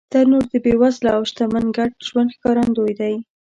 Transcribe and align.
تنور 0.11 0.43
د 0.51 0.53
بېوزله 0.63 1.09
او 1.17 1.21
شتمن 1.29 1.65
ګډ 1.77 1.91
ژوند 2.07 2.29
ښکارندوی 2.35 2.93
دی 2.99 3.15